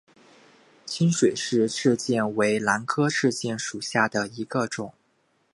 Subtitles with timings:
[0.83, 4.95] 清水氏赤箭为兰科赤箭属下的一个种。